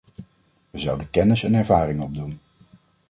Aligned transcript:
Wij 0.71 0.81
zouden 0.81 1.09
kennis 1.09 1.43
en 1.43 1.53
ervaring 1.53 2.01
opdoen. 2.01 2.39